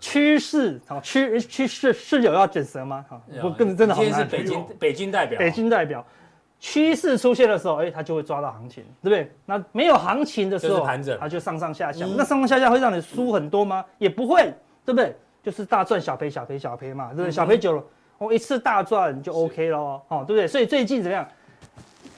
[0.00, 3.04] 趋势好，趋趋势是有要卷舌吗？
[3.08, 4.10] 好，我跟真的好难。
[4.10, 6.04] 今天是北京北京代表，北京代表，
[6.58, 9.30] 趋势出现的时候，哎，他就会抓到行情，对不对？
[9.44, 10.86] 那没有行情的时候，
[11.18, 12.06] 他就上上下下。
[12.16, 13.84] 那上上下下会让你输很多吗？
[13.98, 14.52] 也不会，
[14.84, 15.14] 对不对？
[15.42, 17.30] 就是大赚小赔，小赔小赔嘛，对不对？
[17.30, 17.84] 小赔久了，
[18.16, 20.46] 我一次大赚就 OK 咯，哦，对不对？
[20.48, 21.26] 所以最近怎么样？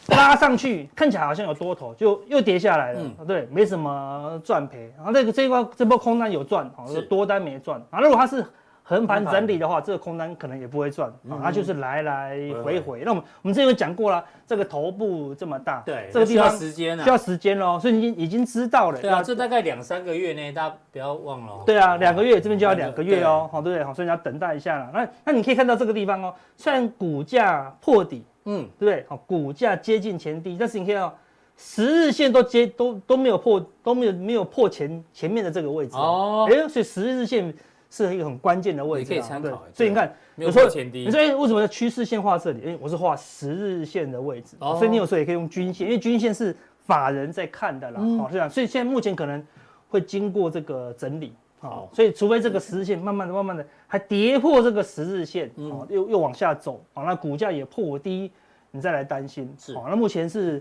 [0.16, 3.00] 拉上去，看起来好像有多头，就又跌下来了。
[3.00, 4.92] 嗯、对，没什么赚赔。
[4.96, 7.80] 然后这个这一波这波空单有赚，好，多单没赚。
[7.90, 8.44] 啊，如果它是
[8.92, 11.08] 横盘整理的话，这个空单可能也不会赚。
[11.30, 13.00] 啊，它就是来来回回。
[13.00, 17.78] 嗯、那我们我们之前有讲过了，这个头部这么大，对，这个地方需要时间啊，需要时间喽。
[17.80, 19.00] 所以你已经知道了。
[19.00, 21.62] 对啊，这大概两三个月内，大家不要忘了。
[21.64, 23.84] 对啊，两个月这边就要两个月哦，好，对不对？
[23.84, 24.90] 好，所以你要等待一下了。
[24.92, 28.24] 那那你可以看到这个地方哦，虽然股价破底。
[28.44, 29.06] 嗯，对不对？
[29.08, 31.16] 好，股价接近前低，但是你看到
[31.56, 36.48] 十日线都接都都没有破，都没有没有破前前面的这个位置哦。
[36.50, 37.54] 哎，所以十日线
[37.92, 39.62] 是一个很关键的位置，可以参考。
[39.74, 42.70] 所以你看，有时候你说为什么趋势线画这里？
[42.70, 48.00] 哎，我是画十日线的位置，所以你有时候也可以用均线，因为均线是法人在看的啦。
[48.00, 49.46] 哦，这样，所以现在目前可能
[49.90, 51.34] 会经过这个整理。
[51.60, 58.32] 好，所以除非这个十日线慢慢的、慢慢的还跌破这个十日线，哦，又又往下走，好，那股价也破低，
[58.70, 59.54] 你再来担心。
[59.58, 60.60] 是，好，那目前是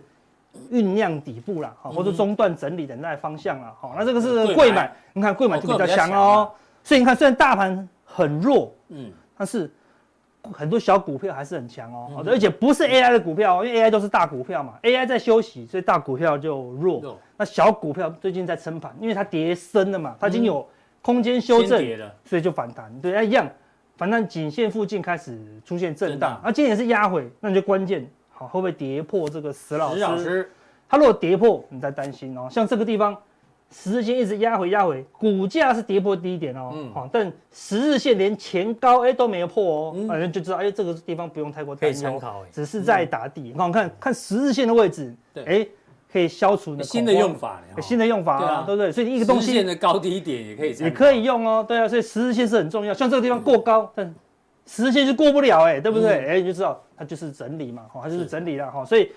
[0.70, 6.52] 酝酿底部了，好，或者中段整理等待方向了，好，那这个是柜买，你看柜买就比较强哦。
[6.84, 9.70] 所以你看，虽然大盘很弱，嗯，但是
[10.52, 17.18] 很多小股票还是很强哦，好的，而且不是 AI 的股票，因为 AI 都是大股票嘛，AI 在休息，所以大股票就弱。
[17.38, 20.68] 那小股票最近在撑盘，因为它跌深了嘛，它已经有。
[21.04, 21.84] 空间修正，
[22.24, 23.50] 所以就反弹，对，那一样，
[23.98, 29.96] 反弹颈线附近开始出现震荡，啊，今天也是压回，那你就关键，好，会不会跌破这个十老师？
[29.96, 30.52] 十老师，
[30.88, 32.48] 它如果跌破，你再担心哦。
[32.52, 33.18] 像这个地方，
[33.72, 43.54] 十日线一直压回压回，股价是跌破低点哦，好，但十日线连前高哎都没有破哦，反正就知道哎这个地方不用太过担忧，只是在打底。
[43.56, 45.66] 那我们看看十日线的位置，哎。
[46.14, 48.92] 可以消除的新的用法，新的用法啊，对不对？
[48.92, 51.64] 所以一个东西线的高低点也可以，也可以用哦。
[51.66, 52.94] 对啊，所以十日线是很重要。
[52.94, 54.14] 像这个地方过高，但
[54.66, 56.28] 十日线就过不了，哎，对不对？
[56.28, 58.84] 哎，你就知道它就是整理嘛，它就是整理了哈。
[58.84, 59.10] 所以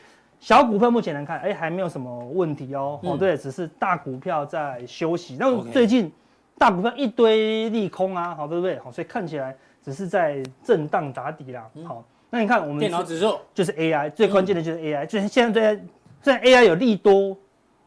[0.45, 3.01] 小股票目前来看，哎，还没有什么问题哦。
[3.03, 5.39] 哦，对，只是大股票在休息。
[5.41, 6.13] 那最近
[6.59, 8.79] 大股票一堆利空啊，好，对不对？
[8.81, 11.67] 好，所以看起来只是在震荡打底啦。
[11.87, 15.83] 好，那你看我们电脑指数就是 AI，最关键的就是 AI，就是现在在。
[16.23, 17.35] 虽然 AI 有利多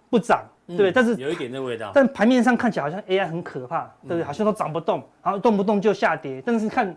[0.09, 0.43] 不涨，
[0.75, 1.91] 对，但是有一点这味道。
[1.93, 4.23] 但盘面上看起来好像 AI 很可怕，对不对？
[4.23, 6.41] 好像都涨不动，然后动不动就下跌。
[6.43, 6.95] 但是看，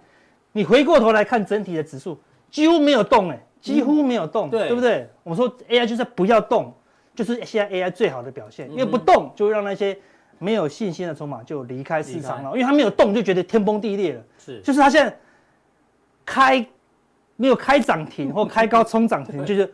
[0.53, 2.18] 你回过头来看整体的指数，
[2.51, 5.09] 几乎没有动，哎，几乎没有动，对，对不对？
[5.23, 6.73] 我们说 AI 就是不要动，
[7.14, 9.96] 就是现在 AI 最好的表现，因为不动就会让那些
[10.38, 14.23] 没有信心的筹码就离开市场了，因为它没有动就觉得天崩地裂了。
[14.38, 15.16] 是，就是它现在
[16.25, 16.66] 开
[17.37, 19.73] 没有开涨停 或开高冲涨停，就是。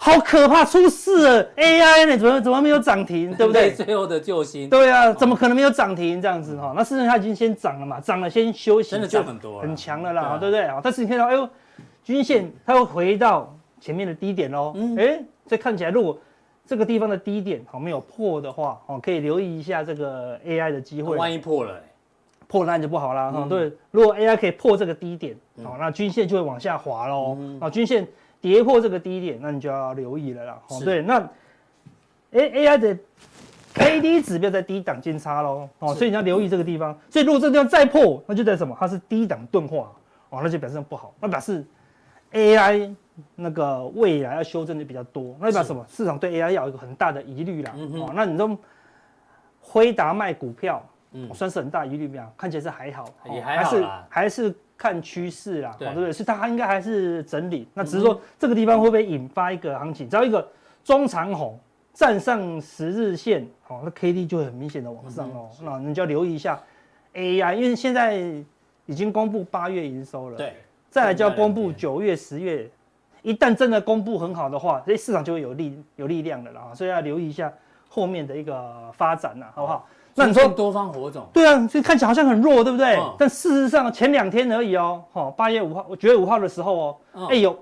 [0.00, 2.16] 好可怕，出事了！AI 呢？
[2.16, 3.34] 怎么怎么没有涨停？
[3.34, 3.72] 对不对？
[3.72, 4.70] 最后的救星。
[4.70, 6.72] 对啊，怎么可能没有涨停这样子哈？
[6.76, 10.80] 那事实上它已经先涨了嘛，涨了先休息，真的就很多，很强的啦，对不对啊？
[10.80, 11.48] 但是你看到，哎呦，
[12.08, 14.72] 均线它会回到前面的低点喽。
[14.74, 14.96] 嗯。
[14.96, 16.18] 哎，这看起来如果
[16.64, 21.16] 这个地方的低点好没有破的话，哦，可以留意一下这个 AI 的机会。
[21.16, 21.78] 万一破了，
[22.46, 23.30] 破了那就不好啦。
[23.30, 23.46] 哈。
[23.46, 27.36] 对，如果 AI 可以破这个低点，好，那均线就会往下滑喽。
[27.60, 28.08] 啊，均线。
[28.40, 30.62] 跌破这个低点，那你就要留意了啦。
[30.68, 31.18] 哦，对，那
[32.30, 32.96] A A I 的
[33.74, 35.68] K D 指标在低档金叉喽。
[35.80, 36.96] 哦，所以你要留意这个地方。
[37.10, 38.76] 所以如果这个地方再破，那就在什么？
[38.78, 39.90] 它是低档钝化，
[40.30, 41.12] 哦，那就表示不好。
[41.18, 41.66] 那表示
[42.32, 42.94] A I
[43.34, 45.36] 那个未来要修正的比较多。
[45.40, 45.86] 那代表示什么？
[45.88, 47.72] 市场对 A I 要有一个很大的疑虑啦。
[47.76, 48.56] 哦，那你都
[49.60, 52.24] 辉达卖股票，嗯，算是很大疑虑没有？
[52.36, 54.54] 看起来是还好，也还好啦，还是。
[54.78, 56.12] 看趋势啦，对不对？
[56.12, 57.66] 是它应该还是整理。
[57.74, 60.08] 那只是说这个地方会不会引发一个行情？
[60.08, 60.48] 只要一个
[60.84, 61.58] 中长红
[61.92, 65.50] 站上十日线，哦，那 K D 就会很明显的往上哦。
[65.62, 66.62] 那你就要留意一下
[67.14, 68.20] A I，因为现在
[68.86, 70.54] 已经公布八月营收了，对，
[70.90, 72.70] 再来就要公布九月、十月。
[73.22, 76.60] 一旦真的公布很好的话，这市场就会有力有力量的了。
[76.74, 77.52] 所以要留意一下
[77.88, 79.86] 后面的一个发展呐，好不好？
[80.14, 82.96] 那你说多方火种，对啊，所以看起来好像很弱，对不对？
[82.96, 86.76] 嗯、但事实上前两天而已哦，哈，八月五号，九月五号的时候
[87.12, 87.56] 哦，哎、有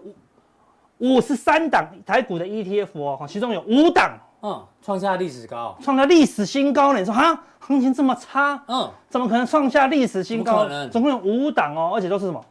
[0.98, 4.12] 五十三档台股的 ETF 哦，其中有五档，
[4.42, 6.98] 嗯，创下历史高，创下历史新高呢。
[7.00, 10.66] 你说哈，行情这么差，嗯，怎么可能创下历史新高？
[10.90, 12.42] 总共有五档哦，而且都是什么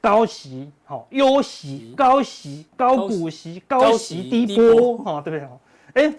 [0.00, 5.46] 高息、好优息、高息、高股息、高息低波，哈，对不
[5.94, 6.04] 对？
[6.04, 6.14] 哎。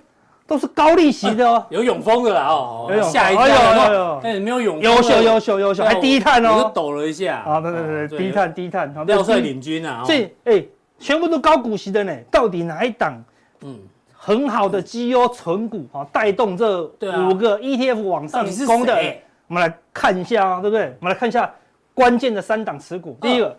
[0.50, 4.60] 都是高利息的哦， 有永丰的啦哦，有吓一跳，哎没有？
[4.60, 7.44] 永丰，优秀优秀优秀，还低碳哦，就抖了一下。
[7.46, 10.66] 啊，对对对，低碳低碳，廖帅领军啊，所以哎，
[10.98, 13.24] 全部都高股息的呢，到底哪一档？
[13.62, 13.78] 嗯，
[14.12, 18.96] 很好的绩优存股啊，带动这五个 ETF 往上攻的，
[19.50, 20.86] 我们来看一下啊，对不对？
[21.00, 21.54] 我们来看一下
[21.94, 23.56] 关键的三档持股，第一个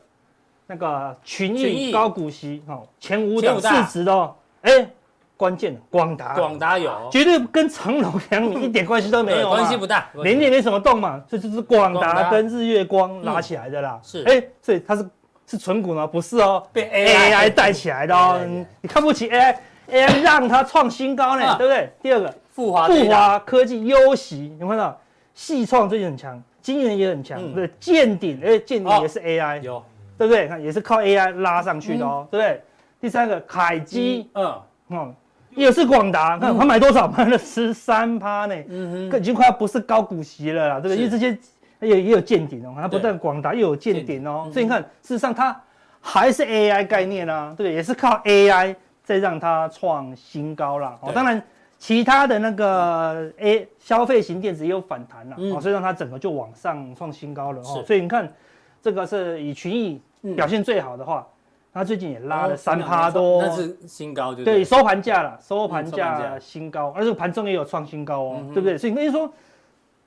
[0.71, 4.33] 那个群益高股息哦，前五档市值的哦。
[4.63, 4.89] 哎，
[5.37, 13.99] 关键的广达，广达有，绝对跟长隆、两米一点关系都没有， 关系不大，联电没什么动嘛，这就是广达跟日月光拉起来的啦。
[14.01, 15.05] 是，哎，所以它是
[15.45, 16.07] 是纯股吗？
[16.07, 18.07] 不是哦，被 AI 带起来。
[18.07, 18.39] 的哦。
[18.81, 21.93] 你看不起 AI，AI 让它创新高呢，对不对？
[22.01, 24.97] 第二个，富华富华科技优息，你看到
[25.35, 29.83] 细创最近很强，晶圆也很强，对，见顶，哎，见顶也是 AI，有，
[30.21, 30.47] 对不对？
[30.47, 32.63] 看也是靠 AI 拉上去的哦，对不对？
[33.01, 34.45] 第三个凯基，嗯，
[34.89, 35.15] 哦。
[35.57, 40.97] 也是广达，看他买多少，买了十三趴呢，嗯哼，已经快要不是高股息了啦，对不对？
[40.97, 41.37] 因为这些
[41.81, 45.61] 也也有见顶哦，它不但广达又有见顶哦，所以你看，事实上它
[46.01, 50.97] 还是 AI 概念啊，对，也是靠 AI 再让它创新高啦。
[51.01, 51.43] 哦，当然
[51.79, 57.83] 其他的那个 A 消费型电子也有反弹了，哦，所以让它整个就往上创新高了哦。
[57.85, 58.33] 所以你看，
[58.81, 60.01] 这个是以群益
[60.37, 61.27] 表现最好的话。
[61.73, 68.77] 它最近也拉了三趴多，那是新高，对对，收盘价了，收盘价新高，而且盘中也有创新高哦，对不对？
[68.77, 69.33] 所以可以说，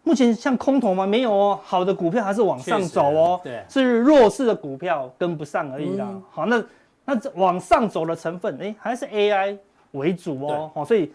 [0.03, 1.07] 目前像空头嘛？
[1.07, 6.05] 没有哦，好的股票还是往上走哦，对，是弱势的股票跟不上而已啦。
[6.29, 6.61] 好，那
[7.05, 9.57] 那这往上走的成分，哎，还是 AI
[9.91, 11.13] 为主哦，好，所以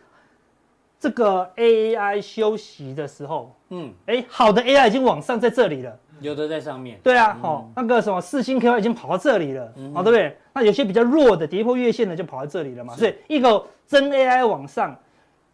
[0.98, 5.94] 这个 AI 休息的时候，嗯，哎，好的 AI 已经往上在这里了。
[6.20, 10.37] 有的在上面，对啊，好，那个什么四星 KY 已经跑到这里了，好，对不对？
[10.52, 14.96] 那有些比较弱的跌破月线的就跑到这里了嘛，所以一个真 AI 往上，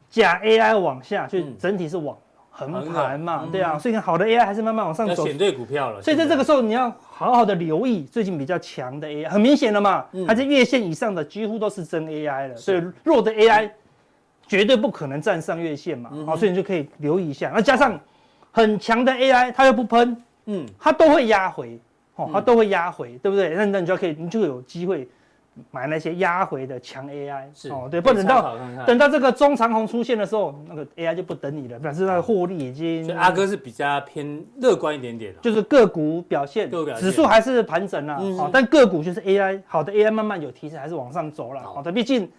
[0.08, 2.16] 假 AI 往下，所以整体是往
[2.50, 6.00] 横盘嘛，对啊，所以好的 AI 还是慢慢往上走，选对股票了。
[6.00, 13.70] 所以在这个时候你要好好的留意最近比较强的 AI，很明显了嘛，它在月线以上的几乎都是真 AI 了，所以弱的 AI
[14.46, 17.50] 绝对不可能站上月线嘛，好，所以你就可以留意一下。
[17.54, 17.98] 那加上
[18.52, 20.16] 很强的 AI，它又不喷。
[20.46, 21.78] 嗯，它都会压回，
[22.16, 23.50] 哦，它都会压回，嗯、对不对？
[23.50, 25.08] 那那你就可以，你就有机会
[25.70, 33.04] 买那些压回的强 AI，是哦，对，不等到等到这个中长红出现的时候，那个 AI 就不等你了，表示它的获利已经。
[33.04, 42.30] 所以阿哥是比较偏乐观一点点的，就是个股表现，指数还是盘整啊，嗯、哼但个股就是 AI 好的 AI 慢慢有提升，还是往上走了，好的，毕竟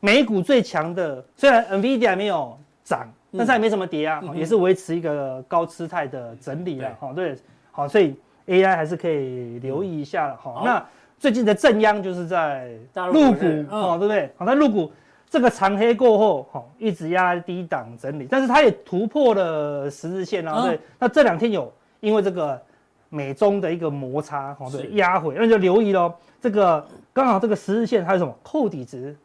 [0.00, 3.08] 美股最强的，虽然 NVIDIA 没有涨。
[3.36, 7.12] 但是也没什么跌啊，也是维持一个高姿态的整理了好。
[7.12, 7.36] 对，
[7.70, 8.14] 好，所以
[8.46, 10.62] AI 还是可以留意一下了好。
[10.64, 10.84] 那
[11.18, 12.70] 最近的正央就是在
[13.12, 14.30] 入股，哦，对不对？
[14.36, 14.92] 好，那入股
[15.28, 20.62] 这个长黑过后，哈，一直压低档整理，但是它也突破了十日线啊。
[20.66, 22.60] 对，那这两天有因为这个
[23.08, 26.12] 美中的一个摩擦，哈，对，压回，那就留意喽。
[26.40, 29.16] 这个刚好这个十日线它有什么扣底值？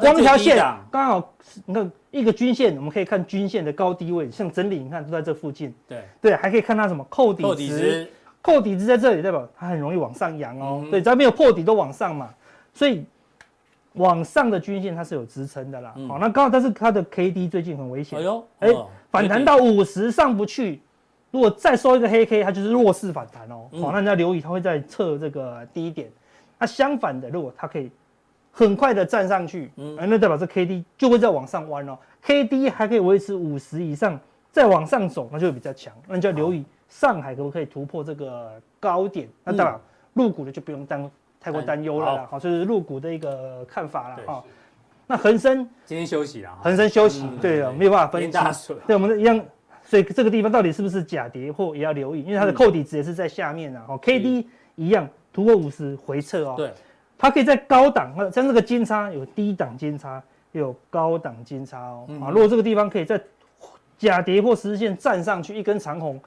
[0.00, 0.56] 光一条线
[0.90, 1.32] 刚好，
[1.64, 5.74] 你看一个均线，我们可以看均线的高低位，像整理，你看都在这附近。
[5.88, 8.10] 对对，还可以看它什么扣底值，
[8.42, 10.84] 扣底值在这里，代表它很容易往上扬哦。
[10.90, 12.28] 对，只要没有破底都往上嘛，
[12.74, 13.04] 所以
[13.94, 15.94] 往上的均线它是有支撑的啦。
[16.08, 18.18] 好，那刚好但是它的 K D 最近很危险。
[18.18, 18.68] 哎呦，哎，
[19.10, 20.82] 反弹到五十上不去，
[21.30, 23.68] 如果再收一个黑 K，它就是弱势反弹哦。
[23.80, 26.10] 好，那你要留意，它会在测这个低点。
[26.58, 27.90] 那相反的，如果它可以。
[28.50, 31.96] 很快的站上去，嗯，那代表这 K D 就会再往上弯哦。
[32.22, 34.18] K D 还可以维持五十以上，
[34.50, 35.94] 再往上走，那就会比较强。
[36.06, 39.28] 那你就要留意上海可不可以突破这个高点？
[39.44, 39.80] 那当然，
[40.14, 41.10] 入股的就不用担
[41.40, 42.28] 太过担忧了啦。
[42.30, 44.44] 好，这是入股的一个看法了哈。
[45.06, 48.74] 那恒生今天休息了，恒生休息，对啊，没有办法分析。
[48.86, 49.40] 对，我们一样，
[49.82, 53.84] 所以这个地方到底是不是假跌破也要留意，因为它的扣底值也是在下面啊。
[53.86, 56.54] 好，K D 一样突破五十回撤哦。
[56.56, 56.70] 对。
[57.20, 62.06] 它可以在高档，像这个金叉有低档金叉，有高档金叉哦。
[62.22, 63.20] 啊，如果这个地方可以在
[63.98, 66.18] 假跌破十日线站上去一根长红，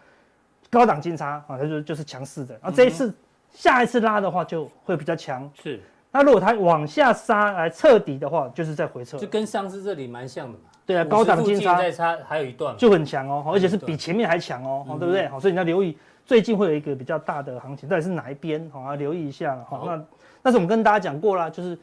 [0.69, 2.53] 高档金叉啊，它就就是强势的。
[2.61, 3.11] 然后这一次
[3.51, 5.49] 下一次拉的话就会比较强。
[5.59, 5.81] 是。
[6.11, 9.17] 那如果它往下杀来彻底的话，就是在回撤。
[9.17, 10.65] 就跟上次这里蛮像的嘛。
[10.85, 15.27] 对啊，高档金叉再差还有一段就很强哦，而且是比前面还强哦，对不对？
[15.29, 18.69] 好，所以你要留意最近会有一个比较大的行情，到底是哪一边？
[18.71, 19.57] 好，要留意一下。
[19.67, 19.99] 好，那。
[20.43, 21.75] 但是我们跟大家讲过了，就是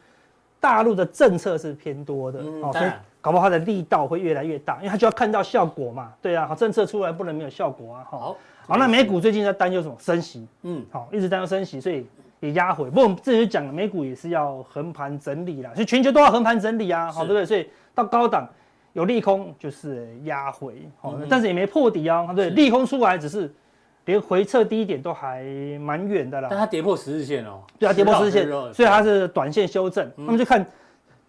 [0.60, 2.90] 大陆的政策是偏多的，哦，所以
[3.22, 9.96] 搞不好它的力道会越来越大，因为它就要看到效果嘛，对啊，好，政策出来不能没有效果啊，好，好，那美股最近在担忧什么？
[9.98, 12.06] 升息，嗯，好，一直担忧升息，所以
[12.40, 12.90] 也压回。
[12.90, 17.46] 不过我们之前就讲了，美股也是要横盘整理啦，所以全球都要横盘整理啊，好，对不对？
[17.46, 18.46] 所以到高档
[18.92, 23.50] 有利空就是压回，好，但是也没破底啊，对，利空出来只是。
[24.10, 25.42] 连回撤低点都还
[25.80, 27.60] 蛮远的啦，但它跌破十日线哦。
[27.78, 30.10] 对啊，跌破十日线，所以它是短线修正。
[30.16, 30.64] 那么就看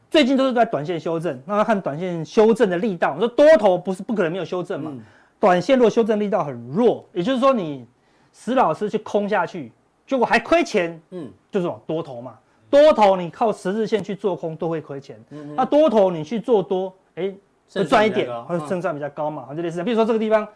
[0.10, 3.14] 最近都是在短线修正，那要看短线修正的力道。
[3.14, 4.92] 我说多头不是不可能没有修正嘛，
[5.40, 7.88] 短线如果修正力道很弱，也就是说你
[8.34, 9.72] 石老师去空下去，
[10.06, 12.38] 结果还亏钱，嗯，就是往多头嘛。
[12.70, 15.22] 多头你靠十日线去做空都会亏钱，
[15.56, 17.34] 那多头你去做多，哎，
[17.74, 20.48] 会赚一点，或者胜算比较高嘛，就类似，比如说这个地方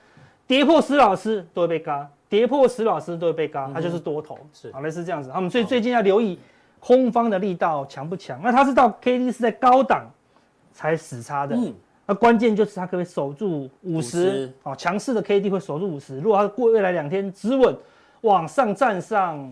[0.47, 5.30] 跌破石老师都会被嘎，跌破十老师都会被嘎，它就是多头，是，好类似这样子。
[5.34, 6.39] 他们所以最近要留意
[6.80, 10.05] 空方的力道强不强，那它是到 K D 是在高档
[10.73, 11.55] 才死叉的。
[11.55, 11.73] 嗯。
[12.07, 16.19] 那关键就是它可不可以守住五十，哦，强势的 K D 会守住五十。
[16.19, 17.76] 如果它过未来两天止稳
[18.21, 19.51] 往上站上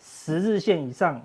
[0.00, 1.20] 十日线以上，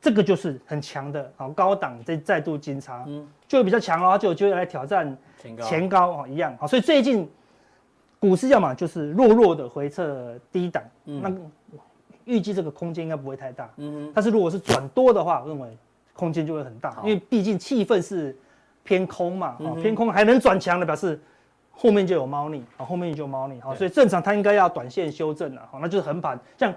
[0.00, 5.16] 这个就是很强的，好高档再再度金叉，嗯，就会比较强哦，就有机会来挑战
[5.62, 6.10] 前高。
[6.10, 6.56] 哦，一样。
[6.58, 6.66] 好。
[6.66, 7.30] 所以最近
[8.18, 11.32] 股市要么就是弱弱的回撤低档，嗯，那
[12.24, 15.68] 预计这个空间应该不会太大，嗯，但是如果是转多的话，我认为
[16.12, 18.36] 空间就会很大，因为毕竟气氛是。
[18.86, 21.20] 偏空嘛，啊，偏空还能转强的，表示
[21.72, 26.72] 后面就有猫腻啊，后面就有猫腻，好，所以正常它应该要短线修正了，好，那就是横盘，像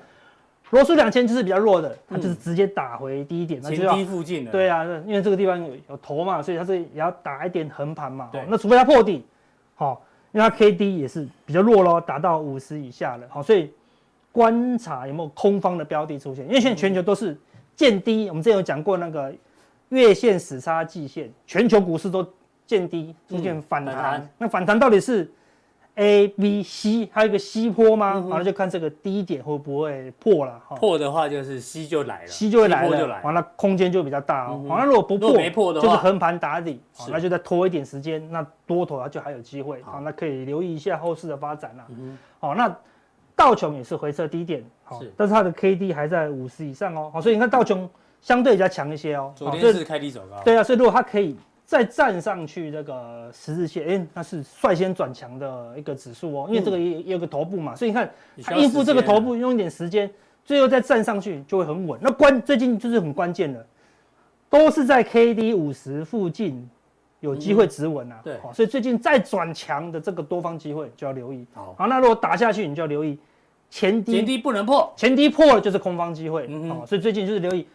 [0.72, 9.24] 罗素两千就是比较弱的，它就是直接打回低点，那就要低附近的，对啊，因为这个地方有有头嘛，所以它是也要打一点横盘嘛，对，那除非它破底，
[9.76, 10.02] 好，
[10.32, 13.72] 因为它 K D 也是比较弱喽，达到五十以下了，好，所以
[14.32, 17.38] 观察有没有空方的标的出现，因为现在全球都是
[17.76, 19.34] 见低，我们之前有讲过那个。
[19.90, 22.24] 月线死叉季线，全球股市都
[22.68, 24.30] 见低，出现反弹。
[24.38, 25.28] 那反弹到底是
[26.00, 28.20] A、B、C，还有一个 C 坡吗？
[28.20, 30.58] 完了就看这个低点会不会破了。
[30.78, 34.64] 破的话就是 C 就来了，C 就会来了，完了空间就比较大哦。
[34.66, 36.80] 完了如果不破，没破的话，就是横盘打底，
[37.10, 39.82] 那就再拖一点时间，那多头它就还有机会。
[39.84, 41.86] 好，那可以留意一下后市的发展了。
[42.39, 42.74] 好，那
[43.36, 47.12] 道琼也是回撤低点，好，但是它的 K D 还在五十以上哦。
[47.14, 47.89] 好，所以你看道琼。
[48.22, 49.32] 相对比较强一些哦。
[49.34, 50.43] 昨天是开低走高。
[50.43, 51.38] 对啊，所以如果它可以
[51.70, 56.47] 再站上去这个十字线，哎，那是率先转强的一个指数哦。
[56.49, 58.11] 因为这个也也有个头部嘛，所以你看
[58.43, 60.09] 它应付这个头部用一点时间，
[60.43, 61.99] 最后再站上去就会很稳。
[62.01, 63.63] 那关最近就是很关键的，
[64.49, 66.67] 都是在 K D 五十附近
[67.20, 68.20] 有机会止稳啊。
[68.24, 71.45] 对，所以最近再转强的这个多方机会就要留意。
[71.53, 73.15] 好，那如果打下去，你就要留意
[73.70, 76.47] 前低，前低不能破，前低破了就是空方机会。
[76.49, 77.67] 嗯，所以最近就是留意。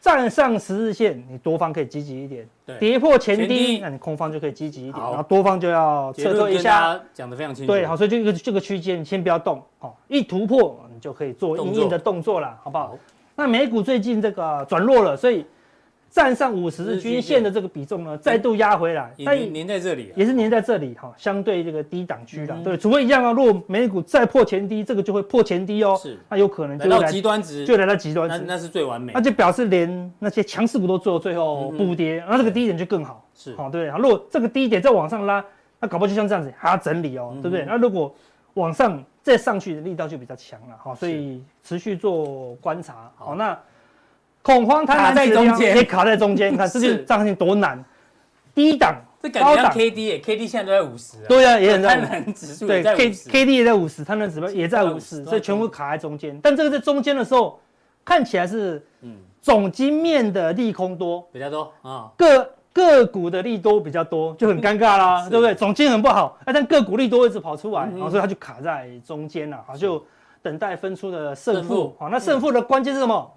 [0.00, 2.44] 站上十日线，你多方可以积极一点；
[2.78, 5.04] 跌破前低，那你空方就可以积极一点。
[5.04, 7.00] 然后多方就要撤退一下。
[7.12, 7.72] 讲的非常清楚。
[7.72, 12.96] 对，好，所以这个这个区间先不要动，好，一突破你就可以做硬硬的动作了，好不好？
[13.34, 15.44] 那美股最近这个转弱了，所以。
[16.10, 35.44] 站上五十日均线的这个比重呢，再度压回来，它粘在这里，也是粘在这里哈，相对这个低档区了，对，除非一样啊，如果美股再破前低，这个就会破前低哦，是，那有可能就来到极端值，就来到极端值，那是最完美，那就表示连那些强势股都做最后补跌，那这个低点就更好，是，好，对，如果这个低点再往上拉，
[35.78, 37.66] 那搞不好就像这样子还要整理哦，对不对？
[37.66, 38.12] 那如果
[38.54, 43.56] 往上再上去的力道就比较强了，好，所以持续做观察，好，那。
[44.48, 47.84] 恐慌它在中间，也卡在中间，你看这是账性多难。
[48.54, 51.18] 低档，这感觉像 K D 哎，K D 现在都在五十。
[51.28, 52.00] 对啊，也很在。
[52.00, 56.40] 贪婪指数对，K K D 也在五十，贪婪指标也在五十，所以全部卡在中间。
[56.42, 57.60] 但这个在中间的时候，
[58.06, 65.54] 看起来是嗯，总经面的利空多比较多啊，个个股的利多比较多，就很尴尬啦，对不对？
[65.54, 70.02] 总经很不好，但个股利多一直跑出来，然后所以它就卡在中间了，好，就
[70.40, 71.94] 等待分出的胜负。
[71.98, 73.30] 好，那胜负的关键是什么？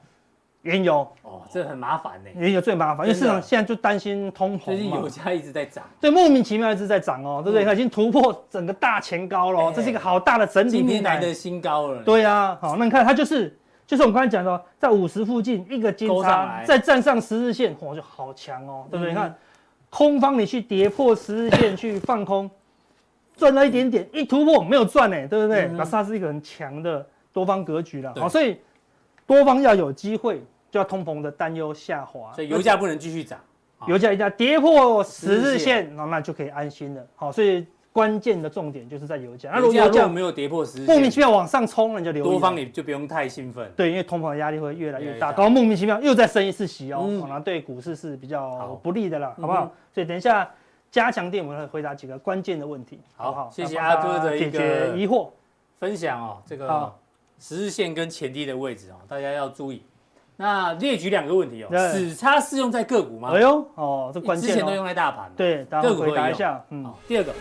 [0.64, 2.30] 原油哦，这很麻烦呢。
[2.36, 7.66] 原油最麻烦，因为市场现在就担心通膨，最近油价一直在涨，对，莫名其妙一直在涨哦，对不对？
[7.66, 12.03] 它已经突破整个大前高了，这是一个好大的整理，今天来的新高了。
[12.03, 13.57] 对呀，好，那你看它就是，
[13.88, 19.12] 就是我们刚才讲的，在五十附近一个金叉，再站上十日线，哇，就好强哦，对不对？
[19.12, 19.36] 你看
[19.89, 22.47] 空方你去跌破十日线去放空，
[23.36, 25.68] 赚了一点点，一突破没有赚呢，对不对？
[25.70, 27.03] 那它是一个很强的
[27.34, 28.59] 多方格局了，好，所以。
[29.28, 33.38] 多方要有机会，就要通膨的担忧下滑，所以油价不能继续涨，
[33.88, 37.06] 油价一旦跌破十日线，那那就可以安心了。
[37.14, 39.52] 好，所以关键的重点就是在油价。
[39.54, 42.30] 那如果油价没有跌破十日，莫名其妙往上冲，人就留意。
[42.30, 49.70] 多方也就不用太兴奋，对，因为通膨的压力会越来越大，搞莫名其妙又再升一次息哦，那对股市是比较不利的了，好不好？
[49.94, 50.50] 所以等一下
[50.90, 53.50] 加强电，我们会回答几个关键的问题，好不好？
[53.52, 55.30] 谢谢阿哥的一个疑惑
[55.80, 56.94] 分享哦，这个。
[57.44, 59.82] 十日线跟前低的位置哦，大家要注意。
[60.42, 63.30] 那列举两个问题哦，死叉适用在个股吗？
[63.32, 64.50] 哎呦，哦，这关键。
[64.50, 65.32] 之前都用在大盘。
[65.38, 66.60] 对，个股回答一下。
[66.72, 66.92] 嗯。
[67.08, 67.32] 第二个，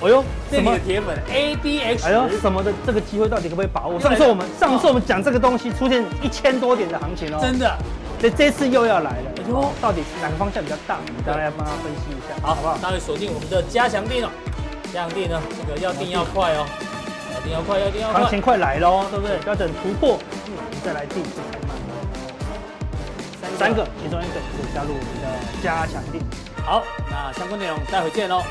[0.00, 3.98] 哎呦，这里的铁粉 ADX，哎呦，什么的这个机会到底可不可以把握？
[3.98, 7.76] 上次我们上次我们讲这个东西出现一千多点的行情哦，真的。
[8.20, 10.98] 这这次又要来了，哎呦，到底是哪个方向比较大？
[11.26, 12.78] 大家帮他分析一下，好，好不好？
[12.78, 14.30] 大家锁定我们的加强定哦，
[14.92, 16.64] 加强定呢，这个要定要快哦。
[17.34, 18.20] 要定要快，要定要快！
[18.20, 19.36] 行情快来喽，对不对？
[19.44, 20.16] 要等突破，
[20.84, 21.20] 再来定。
[23.56, 26.20] 三个其中一个可以加入我们的加强定。
[26.64, 28.42] 好，那相关内容待会见喽。